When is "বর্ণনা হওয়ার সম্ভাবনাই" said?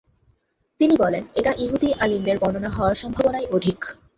2.39-3.45